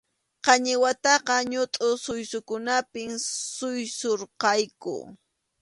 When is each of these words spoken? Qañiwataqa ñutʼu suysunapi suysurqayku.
Qañiwataqa 0.45 1.35
ñutʼu 1.51 1.87
suysunapi 2.03 3.03
suysurqayku. 3.53 4.95